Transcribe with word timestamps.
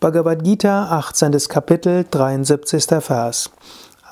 Bhagavad 0.00 0.44
Gita, 0.44 0.86
18. 0.92 1.48
Kapitel, 1.48 2.04
73. 2.04 3.00
Vers. 3.00 3.48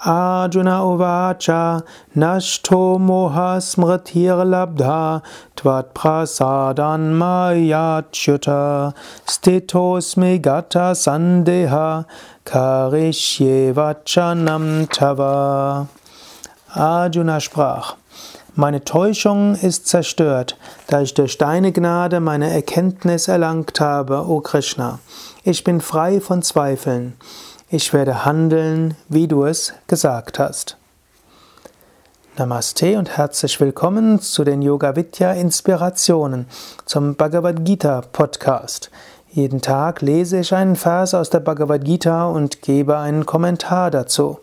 Arjuna 0.04 0.82
Uvacha 0.82 1.80
Nashto 2.16 2.98
Moha 2.98 3.58
Smritir 3.60 4.44
Labdha 4.44 5.22
Tvat 5.56 5.94
Prasadan 5.94 7.14
Mayachyuta 7.14 8.94
Stetosmi 9.26 10.42
Gata 10.42 10.92
Sandeha 10.92 12.04
Karishye 12.44 13.72
Vachanam 13.72 14.88
Tava 14.92 15.88
Arjuna 16.74 17.40
sprach 17.40 17.96
meine 18.56 18.84
Täuschung 18.84 19.54
ist 19.54 19.86
zerstört, 19.86 20.56
da 20.86 21.02
ich 21.02 21.12
durch 21.12 21.36
deine 21.36 21.72
Gnade 21.72 22.20
meine 22.20 22.50
Erkenntnis 22.50 23.28
erlangt 23.28 23.78
habe, 23.80 24.26
o 24.26 24.40
Krishna. 24.40 24.98
Ich 25.44 25.62
bin 25.62 25.82
frei 25.82 26.20
von 26.20 26.42
Zweifeln. 26.42 27.14
Ich 27.68 27.92
werde 27.92 28.24
handeln, 28.24 28.96
wie 29.08 29.28
du 29.28 29.44
es 29.44 29.74
gesagt 29.88 30.38
hast. 30.38 30.78
Namaste 32.38 32.98
und 32.98 33.16
herzlich 33.18 33.60
willkommen 33.60 34.20
zu 34.20 34.42
den 34.42 34.62
Yoga 34.62 34.96
Vidya 34.96 35.32
Inspirationen 35.32 36.46
zum 36.86 37.14
Bhagavad 37.14 37.64
Gita 37.64 38.00
Podcast. 38.00 38.90
Jeden 39.30 39.60
Tag 39.60 40.00
lese 40.00 40.40
ich 40.40 40.54
einen 40.54 40.76
Vers 40.76 41.12
aus 41.12 41.28
der 41.28 41.40
Bhagavad 41.40 41.84
Gita 41.84 42.26
und 42.26 42.62
gebe 42.62 42.96
einen 42.96 43.26
Kommentar 43.26 43.90
dazu. 43.90 44.38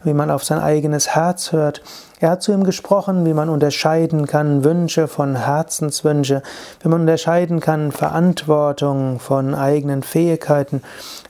wie 0.02 0.14
man 0.14 0.30
auf 0.30 0.44
sein 0.44 0.60
eigenes 0.60 1.14
Herz 1.14 1.52
hört, 1.52 1.82
er 2.20 2.30
hat 2.30 2.42
zu 2.42 2.52
ihm 2.52 2.64
gesprochen, 2.64 3.26
wie 3.26 3.34
man 3.34 3.50
unterscheiden 3.50 4.26
kann 4.26 4.64
Wünsche 4.64 5.08
von 5.08 5.36
Herzenswünsche, 5.36 6.42
wie 6.82 6.88
man 6.88 7.02
unterscheiden 7.02 7.60
kann 7.60 7.92
Verantwortung 7.92 9.20
von 9.20 9.54
eigenen 9.54 10.04
Fähigkeiten, 10.04 10.80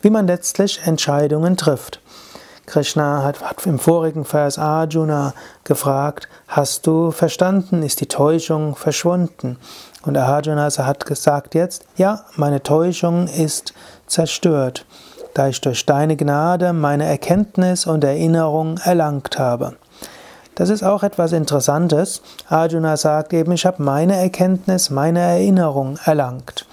wie 0.02 0.10
man 0.10 0.28
letztlich 0.28 0.82
Entscheidungen 0.84 1.56
trifft. 1.56 2.00
Krishna 2.70 3.24
hat, 3.24 3.36
im 3.66 3.80
vorigen 3.80 4.24
Vers 4.24 4.56
Arjuna 4.56 5.34
gefragt, 5.64 6.28
hast 6.46 6.86
du 6.86 7.10
verstanden, 7.10 7.82
ist 7.82 8.00
die 8.00 8.06
Täuschung 8.06 8.76
verschwunden? 8.76 9.58
Und 10.02 10.16
Arjuna 10.16 10.70
hat 10.70 11.04
gesagt 11.04 11.56
jetzt, 11.56 11.84
ja, 11.96 12.20
meine 12.36 12.62
Täuschung 12.62 13.26
ist 13.26 13.74
zerstört, 14.06 14.86
da 15.34 15.48
ich 15.48 15.60
durch 15.60 15.84
deine 15.84 16.16
Gnade 16.16 16.72
meine 16.72 17.06
Erkenntnis 17.06 17.86
und 17.86 18.04
Erinnerung 18.04 18.78
erlangt 18.84 19.36
habe. 19.36 19.74
Das 20.54 20.68
ist 20.68 20.84
auch 20.84 21.02
etwas 21.02 21.32
Interessantes. 21.32 22.22
Arjuna 22.48 22.96
sagt 22.96 23.32
eben, 23.32 23.50
ich 23.50 23.66
habe 23.66 23.82
meine 23.82 24.14
Erkenntnis, 24.14 24.90
meine 24.90 25.18
Erinnerung 25.18 25.98
erlangt. 26.04 26.66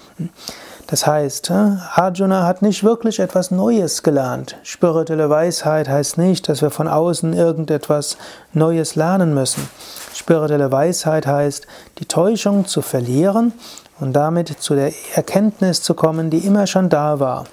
Das 0.90 1.06
heißt, 1.06 1.50
Arjuna 1.50 2.46
hat 2.46 2.62
nicht 2.62 2.82
wirklich 2.82 3.20
etwas 3.20 3.50
Neues 3.50 4.02
gelernt. 4.02 4.56
Spirituelle 4.62 5.28
Weisheit 5.28 5.86
heißt 5.86 6.16
nicht, 6.16 6.48
dass 6.48 6.62
wir 6.62 6.70
von 6.70 6.88
außen 6.88 7.34
irgendetwas 7.34 8.16
Neues 8.54 8.94
lernen 8.96 9.34
müssen. 9.34 9.68
Spirituelle 10.14 10.72
Weisheit 10.72 11.26
heißt, 11.26 11.66
die 11.98 12.06
Täuschung 12.06 12.66
zu 12.66 12.80
verlieren 12.80 13.52
und 14.00 14.14
damit 14.14 14.48
zu 14.60 14.74
der 14.74 14.94
Erkenntnis 15.14 15.82
zu 15.82 15.92
kommen, 15.92 16.30
die 16.30 16.38
immer 16.38 16.66
schon 16.66 16.88
da 16.88 17.20
war. 17.20 17.44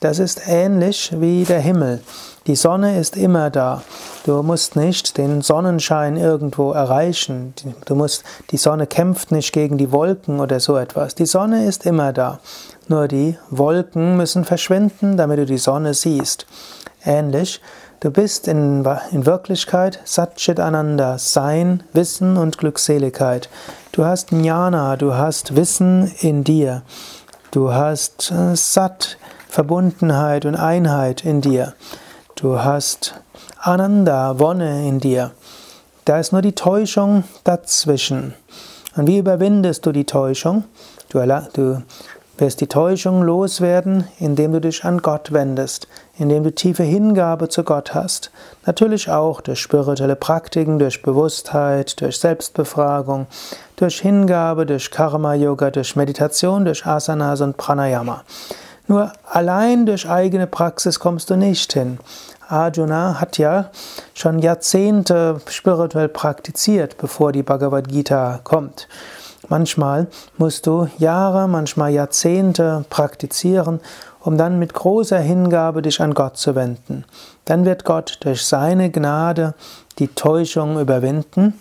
Das 0.00 0.18
ist 0.18 0.48
ähnlich 0.48 1.12
wie 1.14 1.44
der 1.44 1.60
Himmel. 1.60 2.00
Die 2.48 2.56
Sonne 2.56 2.98
ist 2.98 3.16
immer 3.16 3.50
da. 3.50 3.82
Du 4.26 4.42
musst 4.42 4.74
nicht 4.74 5.16
den 5.16 5.42
Sonnenschein 5.42 6.16
irgendwo 6.16 6.72
erreichen. 6.72 7.54
Du 7.84 7.94
musst, 7.94 8.24
die 8.50 8.56
Sonne 8.56 8.88
kämpft 8.88 9.30
nicht 9.30 9.52
gegen 9.52 9.78
die 9.78 9.92
Wolken 9.92 10.40
oder 10.40 10.58
so 10.58 10.76
etwas. 10.76 11.14
Die 11.14 11.26
Sonne 11.26 11.66
ist 11.66 11.86
immer 11.86 12.12
da. 12.12 12.40
Nur 12.88 13.06
die 13.06 13.38
Wolken 13.50 14.16
müssen 14.16 14.44
verschwinden, 14.44 15.16
damit 15.16 15.38
du 15.38 15.46
die 15.46 15.58
Sonne 15.58 15.94
siehst. 15.94 16.46
Ähnlich, 17.04 17.60
du 18.00 18.10
bist 18.10 18.48
in, 18.48 18.84
in 19.12 19.24
Wirklichkeit 19.24 20.00
Satchit 20.04 20.58
Ananda, 20.58 21.18
Sein, 21.18 21.84
Wissen 21.92 22.36
und 22.36 22.58
Glückseligkeit. 22.58 23.48
Du 23.92 24.04
hast 24.04 24.32
Jnana, 24.32 24.96
du 24.96 25.14
hast 25.14 25.54
Wissen 25.54 26.12
in 26.20 26.42
dir. 26.42 26.82
Du 27.52 27.72
hast 27.72 28.32
äh, 28.32 28.56
Sat, 28.56 29.16
Verbundenheit 29.48 30.44
und 30.44 30.56
Einheit 30.56 31.24
in 31.24 31.40
dir. 31.40 31.74
Du 32.42 32.58
hast 32.58 33.14
Ananda, 33.60 34.36
Wonne 34.40 34.88
in 34.88 34.98
dir. 34.98 35.30
Da 36.04 36.18
ist 36.18 36.32
nur 36.32 36.42
die 36.42 36.56
Täuschung 36.56 37.22
dazwischen. 37.44 38.34
Und 38.96 39.06
wie 39.06 39.18
überwindest 39.18 39.86
du 39.86 39.92
die 39.92 40.06
Täuschung? 40.06 40.64
Du, 41.10 41.20
du 41.52 41.82
wirst 42.38 42.60
die 42.60 42.66
Täuschung 42.66 43.22
loswerden, 43.22 44.08
indem 44.18 44.50
du 44.50 44.60
dich 44.60 44.84
an 44.84 44.98
Gott 45.02 45.30
wendest, 45.30 45.86
indem 46.18 46.42
du 46.42 46.52
tiefe 46.52 46.82
Hingabe 46.82 47.48
zu 47.48 47.62
Gott 47.62 47.94
hast. 47.94 48.32
Natürlich 48.66 49.08
auch 49.08 49.40
durch 49.40 49.60
spirituelle 49.60 50.16
Praktiken, 50.16 50.80
durch 50.80 51.00
Bewusstheit, 51.00 52.00
durch 52.00 52.18
Selbstbefragung, 52.18 53.28
durch 53.76 54.00
Hingabe, 54.00 54.66
durch 54.66 54.90
Karma-Yoga, 54.90 55.70
durch 55.70 55.94
Meditation, 55.94 56.64
durch 56.64 56.84
Asanas 56.86 57.40
und 57.40 57.56
Pranayama. 57.56 58.24
Nur 58.88 59.12
allein 59.24 59.86
durch 59.86 60.08
eigene 60.08 60.46
Praxis 60.46 60.98
kommst 60.98 61.30
du 61.30 61.36
nicht 61.36 61.72
hin. 61.72 61.98
Arjuna 62.48 63.20
hat 63.20 63.38
ja 63.38 63.70
schon 64.14 64.38
Jahrzehnte 64.38 65.40
spirituell 65.48 66.08
praktiziert, 66.08 66.98
bevor 66.98 67.32
die 67.32 67.42
Bhagavad 67.42 67.88
Gita 67.88 68.40
kommt. 68.44 68.88
Manchmal 69.48 70.06
musst 70.36 70.66
du 70.66 70.88
Jahre, 70.98 71.48
manchmal 71.48 71.92
Jahrzehnte 71.92 72.84
praktizieren, 72.90 73.80
um 74.20 74.36
dann 74.36 74.58
mit 74.58 74.74
großer 74.74 75.18
Hingabe 75.18 75.82
dich 75.82 76.00
an 76.00 76.14
Gott 76.14 76.36
zu 76.36 76.54
wenden. 76.54 77.04
Dann 77.44 77.64
wird 77.64 77.84
Gott 77.84 78.18
durch 78.20 78.44
seine 78.44 78.90
Gnade 78.90 79.54
die 79.98 80.08
Täuschung 80.08 80.78
überwinden 80.78 81.60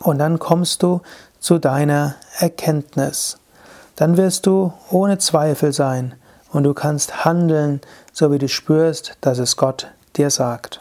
und 0.00 0.18
dann 0.18 0.38
kommst 0.38 0.82
du 0.82 1.00
zu 1.38 1.58
deiner 1.58 2.16
Erkenntnis. 2.38 3.38
Dann 3.96 4.16
wirst 4.16 4.46
du 4.46 4.72
ohne 4.90 5.18
Zweifel 5.18 5.72
sein 5.72 6.14
und 6.52 6.64
du 6.64 6.74
kannst 6.74 7.24
handeln, 7.24 7.80
so 8.12 8.30
wie 8.32 8.38
du 8.38 8.48
spürst, 8.48 9.16
dass 9.20 9.38
es 9.38 9.56
Gott 9.56 9.88
dir 10.16 10.30
sagt. 10.30 10.80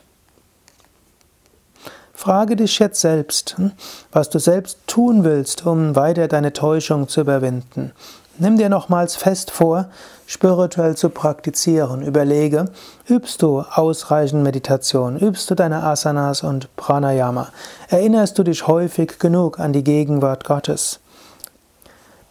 Frage 2.14 2.58
dich 2.58 2.80
jetzt 2.80 3.00
selbst, 3.00 3.58
hm, 3.58 3.72
was 4.12 4.30
du 4.30 4.40
selbst 4.40 4.80
tun 4.88 5.24
willst, 5.24 5.66
um 5.66 5.96
weiter 5.96 6.28
deine 6.28 6.52
Täuschung 6.52 7.08
zu 7.08 7.22
überwinden. 7.22 7.94
Nimm 8.38 8.58
dir 8.58 8.70
nochmals 8.70 9.16
fest 9.16 9.52
vor, 9.52 9.90
spirituell 10.26 10.96
zu 10.96 11.10
praktizieren. 11.10 12.02
Überlege, 12.02 12.66
übst 13.08 13.42
du 13.42 13.62
ausreichend 13.62 14.44
Meditation, 14.44 15.18
übst 15.18 15.50
du 15.50 15.56
deine 15.56 15.84
Asanas 15.84 16.44
und 16.44 16.74
Pranayama, 16.76 17.50
erinnerst 17.88 18.38
du 18.38 18.44
dich 18.44 18.68
häufig 18.68 19.20
genug 19.20 19.60
an 19.60 19.74
die 19.74 19.84
Gegenwart 19.84 20.44
Gottes. 20.44 21.00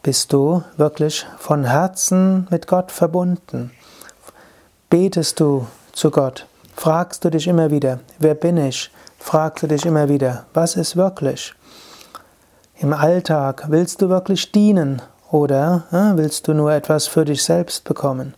Bist 0.00 0.32
du 0.32 0.62
wirklich 0.76 1.26
von 1.38 1.64
Herzen 1.64 2.46
mit 2.50 2.68
Gott 2.68 2.92
verbunden? 2.92 3.72
Betest 4.88 5.40
du 5.40 5.66
zu 5.92 6.12
Gott? 6.12 6.46
Fragst 6.76 7.24
du 7.24 7.30
dich 7.30 7.48
immer 7.48 7.72
wieder, 7.72 7.98
wer 8.20 8.34
bin 8.34 8.58
ich? 8.58 8.92
Fragst 9.18 9.64
du 9.64 9.66
dich 9.66 9.84
immer 9.84 10.08
wieder, 10.08 10.46
was 10.54 10.76
ist 10.76 10.96
wirklich? 10.96 11.52
Im 12.76 12.92
Alltag 12.92 13.64
willst 13.70 14.00
du 14.00 14.08
wirklich 14.08 14.52
dienen 14.52 15.02
oder 15.32 15.82
äh, 15.90 16.16
willst 16.16 16.46
du 16.46 16.54
nur 16.54 16.72
etwas 16.72 17.08
für 17.08 17.24
dich 17.24 17.42
selbst 17.42 17.82
bekommen? 17.82 18.34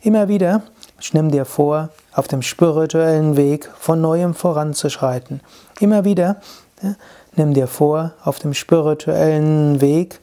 Immer 0.00 0.26
wieder, 0.26 0.62
ich 1.00 1.14
nimm 1.14 1.30
dir 1.30 1.44
vor, 1.44 1.90
auf 2.12 2.26
dem 2.26 2.42
spirituellen 2.42 3.36
Weg 3.36 3.70
von 3.78 4.00
neuem 4.00 4.34
voranzuschreiten. 4.34 5.42
Immer 5.78 6.04
wieder, 6.04 6.40
äh, 6.82 6.94
nimm 7.36 7.54
dir 7.54 7.68
vor, 7.68 8.14
auf 8.24 8.40
dem 8.40 8.52
spirituellen 8.52 9.80
Weg 9.80 10.18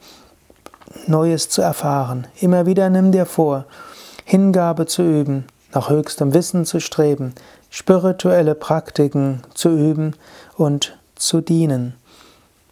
Neues 1.06 1.48
zu 1.48 1.62
erfahren. 1.62 2.26
Immer 2.40 2.66
wieder 2.66 2.90
nimm 2.90 3.12
dir 3.12 3.26
vor, 3.26 3.64
Hingabe 4.24 4.86
zu 4.86 5.02
üben, 5.02 5.46
nach 5.72 5.90
höchstem 5.90 6.34
Wissen 6.34 6.64
zu 6.64 6.80
streben, 6.80 7.34
spirituelle 7.70 8.54
Praktiken 8.54 9.42
zu 9.54 9.70
üben 9.70 10.14
und 10.56 10.96
zu 11.16 11.40
dienen. 11.40 11.94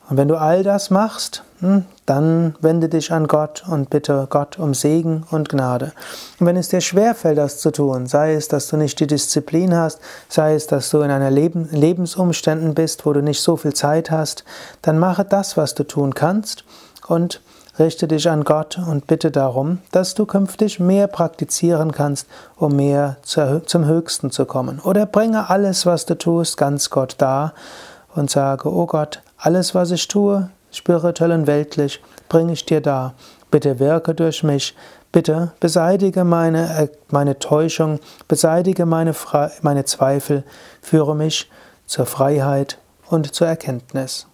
Und 0.08 0.16
wenn 0.16 0.28
du 0.28 0.36
all 0.36 0.64
das 0.64 0.90
machst, 0.90 1.44
hm, 1.60 1.84
dann 2.04 2.56
wende 2.60 2.88
dich 2.88 3.12
an 3.12 3.28
Gott 3.28 3.62
und 3.68 3.90
bitte 3.90 4.26
Gott 4.28 4.58
um 4.58 4.74
Segen 4.74 5.24
und 5.30 5.48
Gnade. 5.48 5.92
Und 6.40 6.46
wenn 6.46 6.56
es 6.56 6.68
dir 6.68 6.80
schwerfällt, 6.80 7.38
das 7.38 7.60
zu 7.60 7.70
tun, 7.70 8.06
sei 8.06 8.34
es, 8.34 8.48
dass 8.48 8.66
du 8.66 8.76
nicht 8.76 8.98
die 8.98 9.06
Disziplin 9.06 9.74
hast, 9.74 10.00
sei 10.28 10.54
es, 10.54 10.66
dass 10.66 10.90
du 10.90 11.02
in 11.02 11.12
einer 11.12 11.30
Leben, 11.30 11.68
Lebensumständen 11.70 12.74
bist, 12.74 13.06
wo 13.06 13.12
du 13.12 13.22
nicht 13.22 13.40
so 13.40 13.56
viel 13.56 13.72
Zeit 13.72 14.10
hast, 14.10 14.44
dann 14.82 14.98
mache 14.98 15.24
das, 15.24 15.56
was 15.56 15.74
du 15.76 15.84
tun 15.84 16.14
kannst 16.14 16.64
und 17.06 17.40
richte 17.80 18.06
dich 18.06 18.28
an 18.28 18.44
Gott 18.44 18.78
und 18.78 19.06
bitte 19.06 19.30
darum, 19.30 19.78
dass 19.90 20.14
du 20.14 20.26
künftig 20.26 20.78
mehr 20.78 21.06
praktizieren 21.06 21.92
kannst, 21.92 22.28
um 22.56 22.76
mehr 22.76 23.16
zum 23.22 23.86
Höchsten 23.86 24.30
zu 24.30 24.44
kommen. 24.44 24.78
Oder 24.80 25.06
bringe 25.06 25.48
alles, 25.50 25.86
was 25.86 26.06
du 26.06 26.16
tust, 26.16 26.56
ganz 26.56 26.90
Gott 26.90 27.16
dar 27.18 27.54
und 28.14 28.30
sage, 28.30 28.70
oh 28.70 28.86
Gott, 28.86 29.22
alles, 29.38 29.74
was 29.74 29.90
ich 29.90 30.06
tue, 30.06 30.50
spirituell 30.70 31.32
und 31.32 31.46
weltlich, 31.46 32.02
bringe 32.28 32.52
ich 32.52 32.66
dir 32.66 32.80
dar. 32.80 33.14
Bitte 33.50 33.78
wirke 33.78 34.14
durch 34.14 34.42
mich. 34.42 34.76
Bitte 35.12 35.50
beseitige 35.58 36.22
meine, 36.22 36.82
äh, 36.82 36.88
meine 37.08 37.40
Täuschung, 37.40 37.98
beseitige 38.28 38.86
meine, 38.86 39.12
meine 39.62 39.84
Zweifel, 39.84 40.44
führe 40.82 41.16
mich 41.16 41.50
zur 41.86 42.06
Freiheit 42.06 42.78
und 43.08 43.34
zur 43.34 43.48
Erkenntnis. 43.48 44.29